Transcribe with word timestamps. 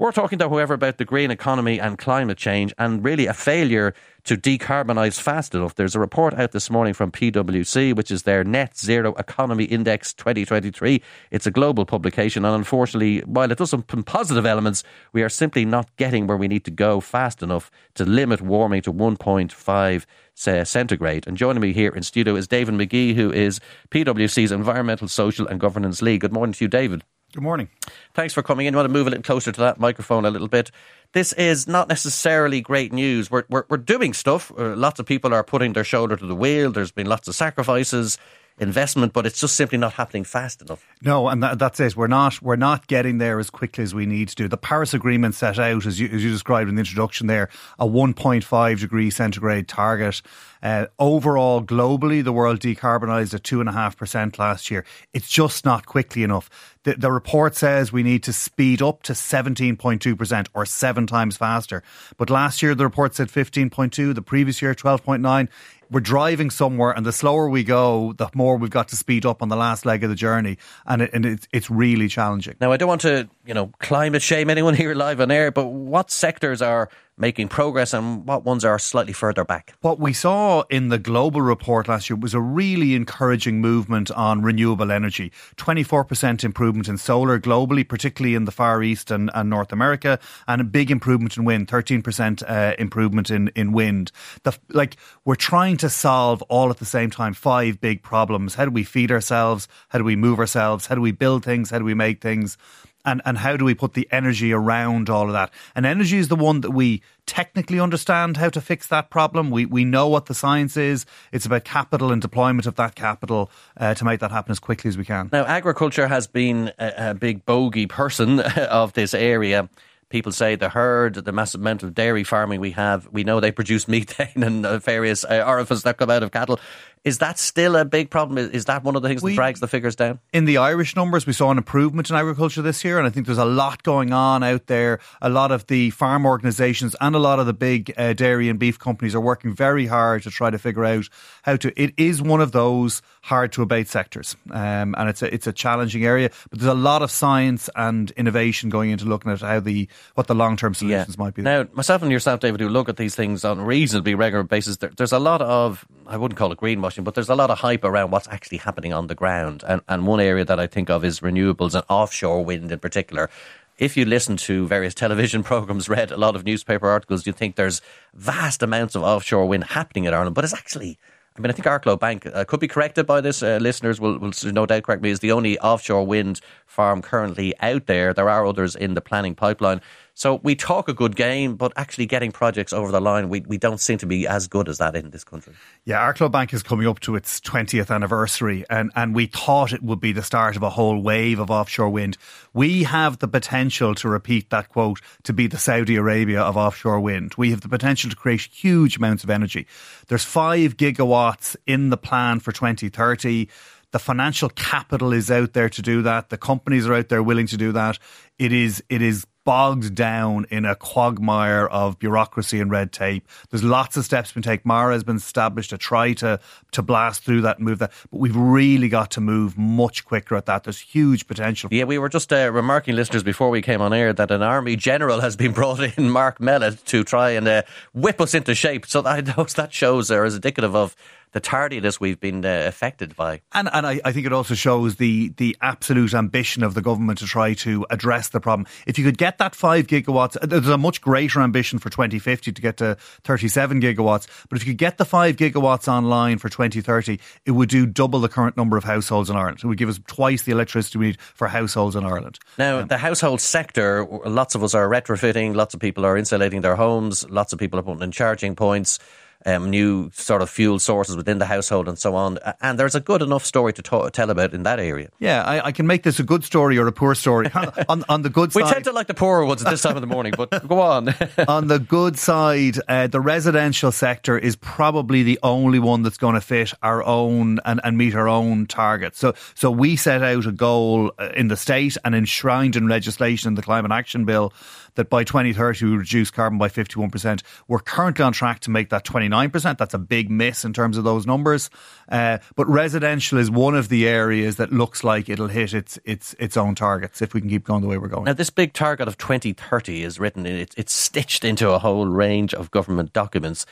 We're 0.00 0.12
talking 0.12 0.38
to 0.38 0.48
whoever 0.48 0.72
about 0.72 0.96
the 0.96 1.04
green 1.04 1.30
economy 1.30 1.78
and 1.78 1.98
climate 1.98 2.38
change 2.38 2.72
and 2.78 3.04
really 3.04 3.26
a 3.26 3.34
failure 3.34 3.92
to 4.24 4.34
decarbonise 4.34 5.20
fast 5.20 5.54
enough. 5.54 5.74
There's 5.74 5.94
a 5.94 6.00
report 6.00 6.32
out 6.32 6.52
this 6.52 6.70
morning 6.70 6.94
from 6.94 7.12
PwC, 7.12 7.94
which 7.94 8.10
is 8.10 8.22
their 8.22 8.42
Net 8.42 8.78
Zero 8.78 9.12
Economy 9.16 9.64
Index 9.64 10.14
2023. 10.14 11.02
It's 11.30 11.46
a 11.46 11.50
global 11.50 11.84
publication, 11.84 12.46
and 12.46 12.54
unfortunately, 12.54 13.18
while 13.26 13.52
it 13.52 13.58
does 13.58 13.68
some 13.68 13.82
positive 13.82 14.46
elements, 14.46 14.84
we 15.12 15.22
are 15.22 15.28
simply 15.28 15.66
not 15.66 15.94
getting 15.98 16.26
where 16.26 16.38
we 16.38 16.48
need 16.48 16.64
to 16.64 16.70
go 16.70 17.00
fast 17.00 17.42
enough 17.42 17.70
to 17.96 18.06
limit 18.06 18.40
warming 18.40 18.80
to 18.80 18.92
1.5 18.94 20.06
uh, 20.46 20.64
centigrade. 20.64 21.26
And 21.26 21.36
joining 21.36 21.60
me 21.60 21.74
here 21.74 21.90
in 21.90 22.04
studio 22.04 22.36
is 22.36 22.48
David 22.48 22.74
McGee, 22.74 23.14
who 23.14 23.30
is 23.30 23.60
PwC's 23.90 24.50
Environmental, 24.50 25.08
Social 25.08 25.46
and 25.46 25.60
Governance 25.60 26.00
Lead. 26.00 26.22
Good 26.22 26.32
morning 26.32 26.54
to 26.54 26.64
you, 26.64 26.68
David. 26.68 27.04
Good 27.32 27.44
morning. 27.44 27.68
Thanks 28.12 28.34
for 28.34 28.42
coming 28.42 28.66
in. 28.66 28.74
You 28.74 28.76
want 28.78 28.88
to 28.88 28.92
move 28.92 29.06
a 29.06 29.10
little 29.10 29.22
closer 29.22 29.52
to 29.52 29.60
that 29.60 29.78
microphone 29.78 30.24
a 30.24 30.30
little 30.30 30.48
bit. 30.48 30.72
This 31.12 31.32
is 31.34 31.68
not 31.68 31.88
necessarily 31.88 32.60
great 32.60 32.92
news. 32.92 33.30
We're, 33.30 33.44
we're, 33.48 33.64
we're 33.68 33.76
doing 33.76 34.14
stuff. 34.14 34.50
Uh, 34.58 34.74
lots 34.74 34.98
of 34.98 35.06
people 35.06 35.32
are 35.32 35.44
putting 35.44 35.72
their 35.72 35.84
shoulder 35.84 36.16
to 36.16 36.26
the 36.26 36.34
wheel. 36.34 36.72
There's 36.72 36.90
been 36.90 37.06
lots 37.06 37.28
of 37.28 37.36
sacrifices, 37.36 38.18
investment, 38.60 39.12
but 39.14 39.26
it's 39.26 39.40
just 39.40 39.56
simply 39.56 39.78
not 39.78 39.94
happening 39.94 40.22
fast 40.22 40.60
enough. 40.60 40.86
No, 41.02 41.28
and 41.28 41.42
that, 41.42 41.58
that's 41.58 41.80
it. 41.80 41.96
We're 41.96 42.06
not 42.06 42.40
we're 42.42 42.56
not 42.56 42.86
getting 42.86 43.18
there 43.18 43.38
as 43.38 43.48
quickly 43.48 43.82
as 43.82 43.94
we 43.94 44.06
need 44.06 44.28
to. 44.28 44.48
The 44.48 44.58
Paris 44.58 44.92
Agreement 44.92 45.34
set 45.34 45.58
out, 45.58 45.86
as 45.86 45.98
you, 45.98 46.08
as 46.08 46.22
you 46.22 46.30
described 46.30 46.68
in 46.68 46.76
the 46.76 46.80
introduction 46.80 47.26
there, 47.26 47.48
a 47.78 47.86
1.5 47.86 48.80
degree 48.80 49.10
centigrade 49.10 49.66
target. 49.66 50.20
Uh, 50.62 50.86
overall, 50.98 51.62
globally, 51.62 52.22
the 52.22 52.32
world 52.32 52.60
decarbonised 52.60 53.32
at 53.32 53.42
2.5% 53.42 54.38
last 54.38 54.70
year. 54.70 54.84
It's 55.14 55.30
just 55.30 55.64
not 55.64 55.86
quickly 55.86 56.22
enough. 56.22 56.50
The, 56.82 56.94
the 56.94 57.10
report 57.10 57.56
says 57.56 57.92
we 57.92 58.02
need 58.02 58.22
to 58.24 58.32
speed 58.34 58.82
up 58.82 59.02
to 59.04 59.14
17.2% 59.14 60.48
or 60.52 60.66
seven 60.66 61.06
times 61.06 61.38
faster. 61.38 61.82
But 62.18 62.28
last 62.28 62.62
year, 62.62 62.74
the 62.74 62.84
report 62.84 63.14
said 63.14 63.28
15.2, 63.28 64.14
the 64.14 64.22
previous 64.22 64.60
year, 64.60 64.74
12.9 64.74 65.48
we're 65.90 66.00
driving 66.00 66.50
somewhere, 66.50 66.92
and 66.92 67.04
the 67.04 67.12
slower 67.12 67.48
we 67.48 67.64
go, 67.64 68.12
the 68.16 68.28
more 68.34 68.56
we've 68.56 68.70
got 68.70 68.88
to 68.88 68.96
speed 68.96 69.26
up 69.26 69.42
on 69.42 69.48
the 69.48 69.56
last 69.56 69.84
leg 69.84 70.04
of 70.04 70.10
the 70.10 70.16
journey, 70.16 70.58
and, 70.86 71.02
it, 71.02 71.10
and 71.12 71.26
it's 71.26 71.48
it's 71.52 71.70
really 71.70 72.08
challenging. 72.08 72.56
Now, 72.60 72.72
I 72.72 72.76
don't 72.76 72.88
want 72.88 73.00
to, 73.02 73.28
you 73.44 73.54
know, 73.54 73.72
climate 73.78 74.22
shame 74.22 74.50
anyone 74.50 74.74
here 74.82 74.94
live 74.94 75.20
on 75.20 75.30
air, 75.30 75.50
but 75.50 75.66
what 75.66 76.10
sectors 76.10 76.62
are 76.62 76.88
making 77.20 77.48
progress 77.48 77.92
and 77.92 78.26
what 78.26 78.44
ones 78.44 78.64
are 78.64 78.78
slightly 78.78 79.12
further 79.12 79.44
back? 79.44 79.74
What 79.80 80.00
we 80.00 80.12
saw 80.12 80.62
in 80.70 80.88
the 80.88 80.98
global 80.98 81.42
report 81.42 81.88
last 81.88 82.08
year 82.08 82.16
was 82.16 82.34
a 82.34 82.40
really 82.40 82.94
encouraging 82.94 83.60
movement 83.60 84.10
on 84.10 84.42
renewable 84.42 84.90
energy. 84.90 85.30
24% 85.56 86.44
improvement 86.44 86.88
in 86.88 86.96
solar 86.96 87.38
globally, 87.38 87.86
particularly 87.86 88.34
in 88.34 88.44
the 88.44 88.52
Far 88.52 88.82
East 88.82 89.10
and, 89.10 89.30
and 89.34 89.50
North 89.50 89.72
America, 89.72 90.18
and 90.48 90.60
a 90.60 90.64
big 90.64 90.90
improvement 90.90 91.36
in 91.36 91.44
wind, 91.44 91.68
13% 91.68 92.42
uh, 92.48 92.74
improvement 92.78 93.30
in, 93.30 93.48
in 93.54 93.72
wind. 93.72 94.10
The, 94.42 94.56
like, 94.70 94.96
we're 95.24 95.34
trying 95.34 95.76
to 95.78 95.90
solve 95.90 96.42
all 96.42 96.70
at 96.70 96.78
the 96.78 96.84
same 96.84 97.10
time 97.10 97.34
five 97.34 97.80
big 97.80 98.02
problems. 98.02 98.54
How 98.54 98.64
do 98.64 98.70
we 98.70 98.84
feed 98.84 99.12
ourselves? 99.12 99.68
How 99.88 99.98
do 99.98 100.04
we 100.04 100.16
move 100.16 100.38
ourselves? 100.38 100.86
How 100.86 100.94
do 100.94 101.00
we 101.00 101.12
build 101.12 101.44
things? 101.44 101.70
How 101.70 101.78
do 101.78 101.84
we 101.84 101.94
make 101.94 102.20
things? 102.20 102.56
And 103.04 103.22
and 103.24 103.38
how 103.38 103.56
do 103.56 103.64
we 103.64 103.74
put 103.74 103.94
the 103.94 104.08
energy 104.10 104.52
around 104.52 105.08
all 105.10 105.26
of 105.26 105.32
that? 105.32 105.50
And 105.74 105.86
energy 105.86 106.18
is 106.18 106.28
the 106.28 106.36
one 106.36 106.60
that 106.62 106.70
we 106.70 107.02
technically 107.26 107.78
understand 107.78 108.36
how 108.36 108.48
to 108.48 108.60
fix 108.60 108.86
that 108.88 109.10
problem. 109.10 109.50
We 109.50 109.66
we 109.66 109.84
know 109.84 110.08
what 110.08 110.26
the 110.26 110.34
science 110.34 110.76
is. 110.76 111.06
It's 111.32 111.46
about 111.46 111.64
capital 111.64 112.12
and 112.12 112.20
deployment 112.20 112.66
of 112.66 112.76
that 112.76 112.94
capital 112.94 113.50
uh, 113.76 113.94
to 113.94 114.04
make 114.04 114.20
that 114.20 114.30
happen 114.30 114.50
as 114.50 114.58
quickly 114.58 114.88
as 114.88 114.98
we 114.98 115.04
can. 115.04 115.28
Now, 115.32 115.44
agriculture 115.44 116.08
has 116.08 116.26
been 116.26 116.72
a, 116.78 117.10
a 117.10 117.14
big 117.14 117.44
bogey 117.46 117.86
person 117.86 118.40
of 118.56 118.92
this 118.92 119.14
area. 119.14 119.68
People 120.10 120.32
say 120.32 120.56
the 120.56 120.68
herd, 120.68 121.14
the 121.14 121.32
massive 121.32 121.60
amount 121.60 121.84
of 121.84 121.94
dairy 121.94 122.24
farming 122.24 122.60
we 122.60 122.72
have, 122.72 123.08
we 123.12 123.22
know 123.22 123.38
they 123.38 123.52
produce 123.52 123.86
methane 123.86 124.42
and 124.42 124.66
uh, 124.66 124.78
various 124.78 125.24
uh, 125.24 125.44
orifices 125.46 125.84
that 125.84 125.98
come 125.98 126.10
out 126.10 126.24
of 126.24 126.32
cattle. 126.32 126.58
Is 127.02 127.18
that 127.18 127.38
still 127.38 127.76
a 127.76 127.84
big 127.86 128.10
problem? 128.10 128.36
Is, 128.36 128.50
is 128.50 128.64
that 128.66 128.84
one 128.84 128.94
of 128.94 129.00
the 129.00 129.08
things 129.08 129.22
We- 129.22 129.30
that 129.30 129.36
drags 129.36 129.60
the 129.60 129.68
figures 129.68 129.96
down? 129.96 130.18
In 130.34 130.44
the 130.44 130.58
Irish 130.58 130.96
numbers, 130.96 131.26
we 131.26 131.32
saw 131.32 131.50
an 131.50 131.56
improvement 131.56 132.10
in 132.10 132.16
agriculture 132.16 132.60
this 132.60 132.84
year, 132.84 132.98
and 132.98 133.06
I 133.06 133.10
think 133.10 133.24
there's 133.24 133.38
a 133.38 133.44
lot 133.46 133.82
going 133.84 134.12
on 134.12 134.42
out 134.42 134.66
there. 134.66 134.98
A 135.22 135.30
lot 135.30 135.50
of 135.50 135.66
the 135.68 135.90
farm 135.90 136.26
organisations 136.26 136.94
and 137.00 137.14
a 137.14 137.18
lot 137.18 137.38
of 137.38 137.46
the 137.46 137.54
big 137.54 137.94
uh, 137.96 138.12
dairy 138.12 138.50
and 138.50 138.58
beef 138.58 138.78
companies 138.78 139.14
are 139.14 139.20
working 139.20 139.54
very 139.54 139.86
hard 139.86 140.24
to 140.24 140.30
try 140.30 140.50
to 140.50 140.58
figure 140.58 140.84
out 140.84 141.08
how 141.42 141.56
to. 141.56 141.72
It 141.80 141.94
is 141.96 142.20
one 142.20 142.42
of 142.42 142.52
those 142.52 143.00
hard 143.22 143.52
to 143.52 143.62
abate 143.62 143.88
sectors, 143.88 144.36
um, 144.50 144.94
and 144.98 145.08
it's 145.08 145.22
a 145.22 145.32
it's 145.32 145.46
a 145.46 145.52
challenging 145.54 146.04
area. 146.04 146.30
But 146.50 146.58
there's 146.58 146.72
a 146.72 146.74
lot 146.74 147.00
of 147.00 147.10
science 147.10 147.70
and 147.76 148.10
innovation 148.10 148.68
going 148.68 148.90
into 148.90 149.06
looking 149.06 149.32
at 149.32 149.40
how 149.40 149.60
the 149.60 149.88
what 150.14 150.26
the 150.26 150.34
long 150.34 150.56
term 150.56 150.74
solutions 150.74 151.18
might 151.18 151.34
be. 151.34 151.42
Now, 151.42 151.66
myself 151.72 152.02
and 152.02 152.10
yourself, 152.10 152.40
David, 152.40 152.60
who 152.60 152.68
look 152.68 152.88
at 152.88 152.96
these 152.96 153.14
things 153.14 153.44
on 153.44 153.60
a 153.60 153.64
reasonably 153.64 154.14
regular 154.14 154.42
basis, 154.42 154.78
there, 154.78 154.90
there's 154.96 155.12
a 155.12 155.18
lot 155.18 155.42
of, 155.42 155.86
I 156.06 156.16
wouldn't 156.16 156.38
call 156.38 156.52
it 156.52 156.58
greenwashing, 156.58 157.04
but 157.04 157.14
there's 157.14 157.28
a 157.28 157.34
lot 157.34 157.50
of 157.50 157.58
hype 157.58 157.84
around 157.84 158.10
what's 158.10 158.28
actually 158.28 158.58
happening 158.58 158.92
on 158.92 159.06
the 159.06 159.14
ground. 159.14 159.64
And, 159.66 159.82
and 159.88 160.06
one 160.06 160.20
area 160.20 160.44
that 160.44 160.60
I 160.60 160.66
think 160.66 160.90
of 160.90 161.04
is 161.04 161.20
renewables 161.20 161.74
and 161.74 161.84
offshore 161.88 162.44
wind 162.44 162.72
in 162.72 162.78
particular. 162.78 163.30
If 163.78 163.96
you 163.96 164.04
listen 164.04 164.36
to 164.38 164.66
various 164.66 164.94
television 165.02 165.42
programs, 165.42 165.88
read 165.88 166.10
a 166.10 166.16
lot 166.16 166.36
of 166.36 166.44
newspaper 166.44 166.88
articles, 166.88 167.26
you 167.26 167.32
think 167.32 167.56
there's 167.56 167.80
vast 168.14 168.62
amounts 168.62 168.94
of 168.94 169.02
offshore 169.02 169.46
wind 169.46 169.64
happening 169.64 170.04
in 170.04 170.14
Ireland, 170.14 170.34
but 170.34 170.44
it's 170.44 170.54
actually 170.54 170.98
I 171.36 171.40
mean, 171.40 171.50
I 171.50 171.54
think 171.54 171.66
Arklow 171.66 171.98
Bank 171.98 172.26
uh, 172.26 172.44
could 172.44 172.60
be 172.60 172.68
corrected 172.68 173.06
by 173.06 173.20
this. 173.20 173.42
Uh, 173.42 173.58
listeners 173.60 174.00
will, 174.00 174.18
will 174.18 174.32
no 174.44 174.66
doubt 174.66 174.82
correct 174.82 175.02
me. 175.02 175.10
Is 175.10 175.20
the 175.20 175.32
only 175.32 175.58
offshore 175.60 176.04
wind 176.04 176.40
farm 176.66 177.02
currently 177.02 177.54
out 177.60 177.86
there. 177.86 178.12
There 178.12 178.28
are 178.28 178.46
others 178.46 178.74
in 178.74 178.94
the 178.94 179.00
planning 179.00 179.34
pipeline. 179.34 179.80
So 180.20 180.38
we 180.42 180.54
talk 180.54 180.86
a 180.86 180.92
good 180.92 181.16
game, 181.16 181.56
but 181.56 181.72
actually 181.76 182.04
getting 182.04 182.30
projects 182.30 182.74
over 182.74 182.92
the 182.92 183.00
line, 183.00 183.30
we, 183.30 183.40
we 183.40 183.56
don't 183.56 183.80
seem 183.80 183.96
to 183.96 184.06
be 184.06 184.28
as 184.28 184.48
good 184.48 184.68
as 184.68 184.76
that 184.76 184.94
in 184.94 185.08
this 185.08 185.24
country. 185.24 185.54
Yeah, 185.86 185.96
Arklow 186.12 186.30
Bank 186.30 186.52
is 186.52 186.62
coming 186.62 186.86
up 186.86 187.00
to 187.00 187.16
its 187.16 187.40
20th 187.40 187.90
anniversary, 187.90 188.66
and, 188.68 188.92
and 188.94 189.14
we 189.14 189.28
thought 189.28 189.72
it 189.72 189.82
would 189.82 189.98
be 189.98 190.12
the 190.12 190.22
start 190.22 190.56
of 190.56 190.62
a 190.62 190.68
whole 190.68 191.00
wave 191.00 191.38
of 191.38 191.50
offshore 191.50 191.88
wind. 191.88 192.18
We 192.52 192.82
have 192.82 193.18
the 193.20 193.28
potential 193.28 193.94
to 193.94 194.10
repeat 194.10 194.50
that 194.50 194.68
quote 194.68 195.00
to 195.22 195.32
be 195.32 195.46
the 195.46 195.56
Saudi 195.56 195.96
Arabia 195.96 196.42
of 196.42 196.54
offshore 196.54 197.00
wind. 197.00 197.32
We 197.38 197.50
have 197.52 197.62
the 197.62 197.70
potential 197.70 198.10
to 198.10 198.16
create 198.16 198.42
huge 198.42 198.98
amounts 198.98 199.24
of 199.24 199.30
energy. 199.30 199.66
There's 200.08 200.24
five 200.24 200.76
gigawatts 200.76 201.56
in 201.66 201.88
the 201.88 201.96
plan 201.96 202.40
for 202.40 202.52
2030. 202.52 203.48
The 203.92 203.98
financial 203.98 204.50
capital 204.50 205.14
is 205.14 205.30
out 205.30 205.54
there 205.54 205.70
to 205.70 205.80
do 205.80 206.02
that. 206.02 206.28
The 206.28 206.36
companies 206.36 206.86
are 206.86 206.94
out 206.94 207.08
there 207.08 207.22
willing 207.22 207.46
to 207.46 207.56
do 207.56 207.72
that. 207.72 207.98
It 208.38 208.52
is 208.52 208.84
it 208.88 209.02
is 209.02 209.26
bogged 209.44 209.94
down 209.94 210.46
in 210.50 210.64
a 210.64 210.74
quagmire 210.74 211.66
of 211.66 211.98
bureaucracy 211.98 212.60
and 212.60 212.70
red 212.70 212.92
tape. 212.92 213.26
There's 213.50 213.64
lots 213.64 213.96
of 213.96 214.04
steps 214.04 214.32
been 214.32 214.42
taken. 214.42 214.62
Mara 214.66 214.92
has 214.92 215.04
been 215.04 215.16
established 215.16 215.70
to 215.70 215.78
try 215.78 216.12
to 216.14 216.40
to 216.72 216.82
blast 216.82 217.24
through 217.24 217.42
that 217.42 217.56
and 217.58 217.66
move 217.66 217.78
that. 217.80 217.92
But 218.10 218.20
we've 218.20 218.36
really 218.36 218.88
got 218.88 219.10
to 219.12 219.20
move 219.20 219.58
much 219.58 220.04
quicker 220.04 220.36
at 220.36 220.46
that. 220.46 220.64
There's 220.64 220.78
huge 220.78 221.26
potential. 221.26 221.68
Yeah, 221.72 221.84
we 221.84 221.98
were 221.98 222.08
just 222.08 222.32
uh, 222.32 222.50
remarking, 222.52 222.94
listeners, 222.94 223.22
before 223.22 223.50
we 223.50 223.62
came 223.62 223.80
on 223.80 223.92
air, 223.92 224.12
that 224.12 224.30
an 224.30 224.42
army 224.42 224.76
general 224.76 225.20
has 225.20 225.36
been 225.36 225.52
brought 225.52 225.80
in, 225.80 226.10
Mark 226.10 226.40
Mellett, 226.40 226.84
to 226.86 227.04
try 227.04 227.30
and 227.30 227.48
uh, 227.48 227.62
whip 227.92 228.20
us 228.20 228.34
into 228.34 228.54
shape. 228.54 228.86
So 228.86 229.02
suppose 229.02 229.54
that 229.54 229.72
shows 229.72 230.10
or 230.10 230.24
is 230.24 230.34
indicative 230.34 230.74
of 230.74 230.94
the 231.32 231.40
tardiness 231.40 232.00
we've 232.00 232.20
been 232.20 232.44
uh, 232.44 232.64
affected 232.66 233.16
by. 233.16 233.40
And 233.52 233.68
and 233.72 233.86
I, 233.86 234.00
I 234.04 234.12
think 234.12 234.26
it 234.26 234.32
also 234.32 234.54
shows 234.54 234.96
the 234.96 235.28
the 235.36 235.56
absolute 235.60 236.14
ambition 236.14 236.62
of 236.62 236.74
the 236.74 236.82
government 236.82 237.18
to 237.20 237.26
try 237.26 237.54
to 237.54 237.86
address 237.90 238.28
the 238.28 238.40
problem. 238.40 238.66
If 238.86 238.98
you 238.98 239.04
could 239.04 239.18
get 239.18 239.38
that 239.38 239.54
five 239.54 239.86
gigawatts, 239.86 240.36
uh, 240.40 240.46
there's 240.46 240.68
a 240.68 240.78
much 240.78 241.00
greater 241.00 241.40
ambition 241.40 241.78
for 241.78 241.90
2050 241.90 242.52
to 242.52 242.62
get 242.62 242.76
to 242.78 242.96
37 243.24 243.80
gigawatts. 243.80 244.26
But 244.48 244.60
if 244.60 244.66
you 244.66 244.72
could 244.72 244.78
get 244.78 244.98
the 244.98 245.04
five 245.04 245.36
gigawatts 245.36 245.88
online 245.88 246.38
for 246.38 246.48
2030, 246.48 247.20
it 247.46 247.50
would 247.52 247.68
do 247.68 247.86
double 247.86 248.20
the 248.20 248.28
current 248.28 248.56
number 248.56 248.76
of 248.76 248.84
households 248.84 249.30
in 249.30 249.36
Ireland. 249.36 249.60
It 249.62 249.66
would 249.66 249.78
give 249.78 249.88
us 249.88 250.00
twice 250.06 250.42
the 250.42 250.52
electricity 250.52 250.98
we 250.98 251.06
need 251.06 251.20
for 251.20 251.48
households 251.48 251.96
in 251.96 252.04
Ireland. 252.04 252.38
Now, 252.58 252.82
the 252.82 252.98
household 252.98 253.40
sector, 253.40 254.04
lots 254.04 254.54
of 254.54 254.62
us 254.62 254.74
are 254.74 254.88
retrofitting, 254.88 255.54
lots 255.54 255.74
of 255.74 255.80
people 255.80 256.04
are 256.04 256.16
insulating 256.16 256.60
their 256.60 256.76
homes, 256.76 257.28
lots 257.28 257.52
of 257.52 257.58
people 257.58 257.78
are 257.78 257.82
putting 257.82 258.02
in 258.02 258.12
charging 258.12 258.56
points. 258.56 258.98
Um, 259.46 259.70
new 259.70 260.10
sort 260.12 260.42
of 260.42 260.50
fuel 260.50 260.78
sources 260.78 261.16
within 261.16 261.38
the 261.38 261.46
household 261.46 261.88
and 261.88 261.98
so 261.98 262.14
on. 262.14 262.38
And 262.60 262.78
there's 262.78 262.94
a 262.94 263.00
good 263.00 263.22
enough 263.22 263.44
story 263.44 263.72
to 263.72 263.80
ta- 263.80 264.10
tell 264.10 264.28
about 264.28 264.52
in 264.52 264.64
that 264.64 264.78
area. 264.78 265.08
Yeah, 265.18 265.42
I, 265.42 265.68
I 265.68 265.72
can 265.72 265.86
make 265.86 266.02
this 266.02 266.18
a 266.18 266.22
good 266.22 266.44
story 266.44 266.76
or 266.76 266.86
a 266.86 266.92
poor 266.92 267.14
story. 267.14 267.50
on, 267.54 267.72
on, 267.88 268.04
on 268.10 268.22
the 268.22 268.28
good 268.28 268.52
side. 268.52 268.64
We 268.64 268.70
tend 268.70 268.84
to 268.84 268.92
like 268.92 269.06
the 269.06 269.14
poorer 269.14 269.46
ones 269.46 269.64
at 269.64 269.70
this 269.70 269.80
time 269.80 269.96
of 269.96 270.02
the 270.02 270.06
morning, 270.06 270.34
but 270.36 270.68
go 270.68 270.80
on. 270.80 271.14
on 271.48 271.68
the 271.68 271.78
good 271.78 272.18
side, 272.18 272.76
uh, 272.86 273.06
the 273.06 273.20
residential 273.20 273.92
sector 273.92 274.36
is 274.38 274.56
probably 274.56 275.22
the 275.22 275.38
only 275.42 275.78
one 275.78 276.02
that's 276.02 276.18
going 276.18 276.34
to 276.34 276.42
fit 276.42 276.74
our 276.82 277.02
own 277.02 277.60
and, 277.64 277.80
and 277.82 277.96
meet 277.96 278.14
our 278.14 278.28
own 278.28 278.66
targets. 278.66 279.18
So, 279.18 279.32
so 279.54 279.70
we 279.70 279.96
set 279.96 280.22
out 280.22 280.44
a 280.44 280.52
goal 280.52 281.12
uh, 281.18 281.30
in 281.34 281.48
the 281.48 281.56
state 281.56 281.96
and 282.04 282.14
enshrined 282.14 282.76
in 282.76 282.88
legislation 282.88 283.48
in 283.48 283.54
the 283.54 283.62
Climate 283.62 283.92
Action 283.92 284.26
Bill 284.26 284.52
that 284.96 285.08
by 285.08 285.24
2030 285.24 285.86
we 285.86 285.96
reduce 285.96 286.30
carbon 286.30 286.58
by 286.58 286.68
51%. 286.68 287.42
We're 287.68 287.78
currently 287.78 288.24
on 288.24 288.32
track 288.32 288.60
to 288.60 288.70
make 288.70 288.90
that 288.90 289.04
29%. 289.04 289.29
29%. 289.30 289.78
That's 289.78 289.94
a 289.94 289.98
big 289.98 290.30
miss 290.30 290.64
in 290.64 290.72
terms 290.72 290.96
of 290.96 291.04
those 291.04 291.26
numbers. 291.26 291.70
Uh, 292.08 292.38
but 292.56 292.68
residential 292.68 293.38
is 293.38 293.50
one 293.50 293.74
of 293.74 293.88
the 293.88 294.08
areas 294.08 294.56
that 294.56 294.72
looks 294.72 295.04
like 295.04 295.28
it'll 295.28 295.48
hit 295.48 295.74
its 295.74 295.98
its 296.04 296.34
its 296.38 296.56
own 296.56 296.74
targets 296.74 297.22
if 297.22 297.34
we 297.34 297.40
can 297.40 297.50
keep 297.50 297.64
going 297.64 297.82
the 297.82 297.88
way 297.88 297.98
we're 297.98 298.08
going. 298.08 298.24
Now, 298.24 298.32
this 298.32 298.50
big 298.50 298.72
target 298.72 299.08
of 299.08 299.16
2030 299.18 300.02
is 300.02 300.18
written, 300.18 300.46
in, 300.46 300.56
it's, 300.56 300.74
it's 300.76 300.92
stitched 300.92 301.44
into 301.44 301.70
a 301.70 301.78
whole 301.78 302.06
range 302.06 302.54
of 302.54 302.70
government 302.70 303.12
documents. 303.12 303.66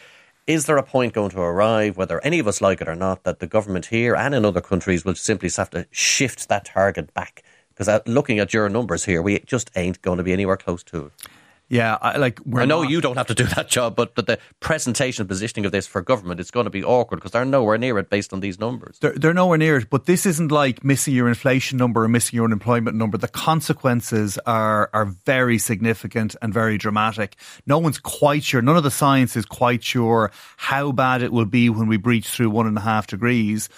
Is 0.46 0.64
there 0.64 0.78
a 0.78 0.82
point 0.82 1.12
going 1.12 1.30
to 1.30 1.40
arrive, 1.40 1.98
whether 1.98 2.24
any 2.24 2.38
of 2.38 2.48
us 2.48 2.62
like 2.62 2.80
it 2.80 2.88
or 2.88 2.94
not, 2.94 3.24
that 3.24 3.38
the 3.38 3.46
government 3.46 3.86
here 3.86 4.16
and 4.16 4.34
in 4.34 4.46
other 4.46 4.62
countries 4.62 5.04
will 5.04 5.14
simply 5.14 5.50
have 5.56 5.68
to 5.70 5.86
shift 5.90 6.48
that 6.48 6.64
target 6.64 7.12
back? 7.12 7.42
Because 7.68 7.86
uh, 7.86 8.00
looking 8.06 8.38
at 8.38 8.54
your 8.54 8.68
numbers 8.70 9.04
here, 9.04 9.20
we 9.20 9.38
just 9.40 9.70
ain't 9.76 10.00
going 10.00 10.16
to 10.16 10.24
be 10.24 10.32
anywhere 10.32 10.56
close 10.56 10.82
to 10.84 11.06
it. 11.06 11.12
Yeah, 11.70 11.98
I, 12.00 12.16
like 12.16 12.40
I 12.54 12.64
know 12.64 12.82
not, 12.82 12.90
you 12.90 13.02
don't 13.02 13.16
have 13.16 13.26
to 13.26 13.34
do 13.34 13.44
that 13.44 13.68
job, 13.68 13.94
but 13.94 14.14
but 14.14 14.26
the 14.26 14.38
presentation 14.60 15.22
and 15.22 15.28
positioning 15.28 15.66
of 15.66 15.72
this 15.72 15.86
for 15.86 16.00
government 16.00 16.40
it's 16.40 16.50
going 16.50 16.64
to 16.64 16.70
be 16.70 16.82
awkward 16.82 17.18
because 17.18 17.32
they're 17.32 17.44
nowhere 17.44 17.76
near 17.76 17.98
it 17.98 18.08
based 18.08 18.32
on 18.32 18.40
these 18.40 18.58
numbers. 18.58 18.98
They're, 19.00 19.12
they're 19.12 19.34
nowhere 19.34 19.58
near 19.58 19.76
it, 19.76 19.90
but 19.90 20.06
this 20.06 20.24
isn't 20.24 20.50
like 20.50 20.82
missing 20.82 21.14
your 21.14 21.28
inflation 21.28 21.76
number 21.76 22.04
or 22.04 22.08
missing 22.08 22.36
your 22.36 22.46
unemployment 22.46 22.96
number. 22.96 23.18
The 23.18 23.28
consequences 23.28 24.38
are 24.46 24.88
are 24.94 25.04
very 25.26 25.58
significant 25.58 26.34
and 26.40 26.54
very 26.54 26.78
dramatic. 26.78 27.36
No 27.66 27.78
one's 27.78 27.98
quite 27.98 28.44
sure. 28.44 28.62
None 28.62 28.78
of 28.78 28.82
the 28.82 28.90
science 28.90 29.36
is 29.36 29.44
quite 29.44 29.84
sure 29.84 30.30
how 30.56 30.92
bad 30.92 31.22
it 31.22 31.32
will 31.32 31.44
be 31.44 31.68
when 31.68 31.86
we 31.86 31.98
breach 31.98 32.28
through 32.28 32.48
one 32.48 32.66
and 32.66 32.78
a 32.78 32.82
half 32.82 33.06
degrees. 33.06 33.68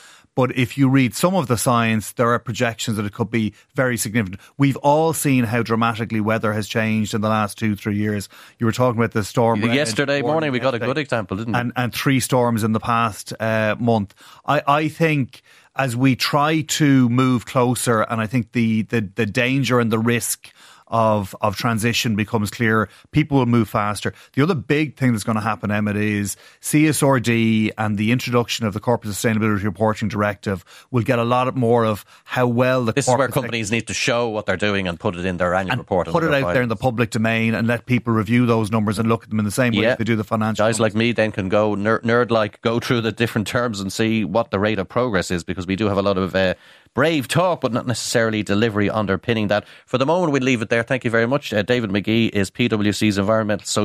But 0.40 0.56
if 0.56 0.78
you 0.78 0.88
read 0.88 1.14
some 1.14 1.34
of 1.34 1.48
the 1.48 1.58
science, 1.58 2.12
there 2.12 2.30
are 2.30 2.38
projections 2.38 2.96
that 2.96 3.04
it 3.04 3.12
could 3.12 3.30
be 3.30 3.52
very 3.74 3.98
significant. 3.98 4.40
We've 4.56 4.78
all 4.78 5.12
seen 5.12 5.44
how 5.44 5.62
dramatically 5.62 6.22
weather 6.22 6.54
has 6.54 6.66
changed 6.66 7.12
in 7.12 7.20
the 7.20 7.28
last 7.28 7.58
two, 7.58 7.76
three 7.76 7.98
years. 7.98 8.30
You 8.58 8.64
were 8.64 8.72
talking 8.72 8.98
about 8.98 9.12
the 9.12 9.22
storm. 9.22 9.60
Yesterday 9.60 10.22
morning, 10.22 10.50
we 10.50 10.58
got 10.58 10.72
a 10.72 10.78
good 10.78 10.96
example, 10.96 11.36
didn't 11.36 11.52
we? 11.52 11.60
And, 11.60 11.72
and 11.76 11.92
three 11.92 12.20
storms 12.20 12.64
in 12.64 12.72
the 12.72 12.80
past 12.80 13.34
uh, 13.38 13.76
month. 13.78 14.14
I, 14.46 14.62
I 14.66 14.88
think 14.88 15.42
as 15.76 15.94
we 15.94 16.16
try 16.16 16.62
to 16.62 17.10
move 17.10 17.44
closer, 17.44 18.00
and 18.00 18.18
I 18.18 18.26
think 18.26 18.52
the, 18.52 18.84
the, 18.84 19.02
the 19.02 19.26
danger 19.26 19.78
and 19.78 19.92
the 19.92 19.98
risk 19.98 20.50
of 20.90 21.34
of 21.40 21.56
transition 21.56 22.16
becomes 22.16 22.50
clear, 22.50 22.88
people 23.12 23.38
will 23.38 23.46
move 23.46 23.68
faster. 23.68 24.12
The 24.34 24.42
other 24.42 24.54
big 24.54 24.96
thing 24.96 25.12
that's 25.12 25.24
going 25.24 25.36
to 25.36 25.42
happen, 25.42 25.70
Emmet, 25.70 25.96
is 25.96 26.36
CSRD 26.60 27.70
and 27.78 27.96
the 27.96 28.12
introduction 28.12 28.66
of 28.66 28.74
the 28.74 28.80
Corporate 28.80 29.14
Sustainability 29.14 29.62
Reporting 29.64 30.08
Directive 30.08 30.64
will 30.90 31.02
get 31.02 31.18
a 31.18 31.24
lot 31.24 31.54
more 31.56 31.84
of 31.84 32.04
how 32.24 32.46
well 32.46 32.84
the. 32.84 32.92
This 32.92 33.08
is 33.08 33.16
where 33.16 33.28
companies 33.28 33.70
need 33.70 33.86
to 33.86 33.94
show 33.94 34.28
what 34.28 34.46
they're 34.46 34.56
doing 34.56 34.88
and 34.88 34.98
put 34.98 35.16
it 35.16 35.24
in 35.24 35.36
their 35.36 35.54
annual 35.54 35.76
report. 35.78 36.08
Put 36.08 36.24
it 36.24 36.34
out 36.34 36.52
there 36.52 36.62
in 36.62 36.68
the 36.68 36.76
public 36.76 37.10
domain 37.10 37.54
and 37.54 37.66
let 37.66 37.86
people 37.86 38.12
review 38.12 38.46
those 38.46 38.70
numbers 38.70 38.98
and 38.98 39.08
look 39.08 39.22
at 39.24 39.30
them 39.30 39.38
in 39.38 39.44
the 39.44 39.50
same 39.50 39.72
way 39.74 39.82
Yeah. 39.82 39.94
they 39.94 40.04
do 40.04 40.16
the 40.16 40.24
financial. 40.24 40.64
Guys 40.64 40.78
numbers. 40.78 40.94
like 40.94 40.98
me 40.98 41.12
then 41.12 41.32
can 41.32 41.48
go 41.48 41.74
nerd, 41.74 42.00
nerd 42.02 42.30
like 42.30 42.60
go 42.62 42.80
through 42.80 43.00
the 43.02 43.12
different 43.12 43.46
terms 43.46 43.80
and 43.80 43.92
see 43.92 44.24
what 44.24 44.50
the 44.50 44.58
rate 44.58 44.78
of 44.78 44.88
progress 44.88 45.30
is 45.30 45.44
because 45.44 45.66
we 45.66 45.76
do 45.76 45.86
have 45.86 45.98
a 45.98 46.02
lot 46.02 46.18
of 46.18 46.34
uh, 46.34 46.54
brave 46.94 47.28
talk, 47.28 47.60
but 47.60 47.72
not 47.72 47.86
necessarily 47.86 48.42
delivery 48.42 48.90
underpinning 48.90 49.48
that. 49.48 49.64
For 49.86 49.98
the 49.98 50.06
moment, 50.06 50.32
we'll 50.32 50.42
leave 50.42 50.62
it 50.62 50.68
there. 50.70 50.82
Thank 50.82 51.04
you 51.04 51.10
very 51.10 51.26
much. 51.26 51.52
Uh, 51.52 51.62
David 51.62 51.90
McGee 51.90 52.30
is 52.30 52.50
PwC's 52.50 53.18
environmental 53.18 53.66
So- 53.66 53.84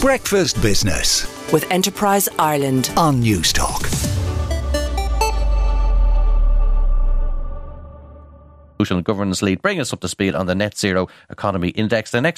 Breakfast 0.00 0.60
Business 0.62 1.26
with 1.52 1.70
Enterprise 1.70 2.28
Ireland. 2.38 2.90
on 2.96 3.22
Newstalk. 3.22 3.84
and 8.88 9.04
governance 9.04 9.42
lead, 9.42 9.60
bring 9.62 9.80
us 9.80 9.92
up 9.92 10.00
to 10.00 10.06
speed 10.08 10.34
on 10.34 10.46
the 10.46 10.54
net 10.54 10.76
zero 10.78 11.08
economy 11.30 11.70
index. 11.70 12.10
The 12.10 12.20
next 12.20 12.34